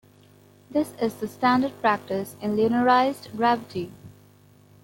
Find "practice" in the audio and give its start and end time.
1.79-2.35